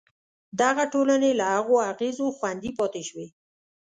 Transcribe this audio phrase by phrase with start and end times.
[0.61, 3.27] دغه ټولنې له هغو اغېزو خوندي پاتې شوې.